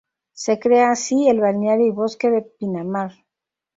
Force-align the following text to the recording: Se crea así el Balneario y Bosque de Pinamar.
Se 0.33 0.57
crea 0.59 0.89
así 0.89 1.29
el 1.29 1.39
Balneario 1.41 1.85
y 1.85 1.91
Bosque 1.91 2.31
de 2.31 2.41
Pinamar. 2.41 3.11